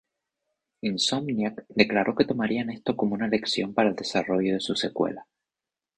Insomniac 0.81 1.63
declaró 1.69 2.15
que 2.15 2.25
tomarían 2.25 2.71
esto 2.71 2.97
como 2.97 3.13
una 3.13 3.27
lección 3.27 3.75
para 3.75 3.89
el 3.89 3.95
desarrollo 3.95 4.55
de 4.55 4.59
su 4.59 4.75
secuela. 4.75 5.27